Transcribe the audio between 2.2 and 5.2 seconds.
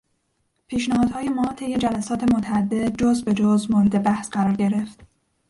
متعدد جز به جز مورد بحث قرار گرفت.